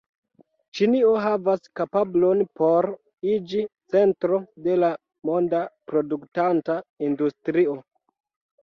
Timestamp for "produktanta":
5.95-6.81